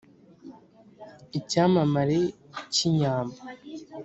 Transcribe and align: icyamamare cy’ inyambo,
icyamamare 1.39 2.19
cy’ 2.73 2.81
inyambo, 2.89 3.37